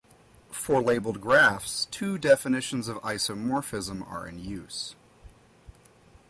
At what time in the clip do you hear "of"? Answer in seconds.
2.87-2.97